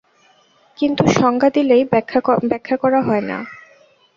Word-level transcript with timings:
কিন্তু 0.79 1.03
সংজ্ঞা 1.11 1.49
দিলেই 1.49 1.83
ব্যাখ্যা 1.91 2.75
করা 2.77 2.99
হয় 3.01 3.23
না। 3.29 3.37